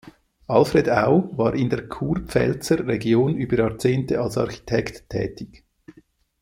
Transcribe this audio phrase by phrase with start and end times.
[0.47, 5.63] Alfred Au war in der Kurpfälzer Region über Jahrzehnte als Architekt tätig.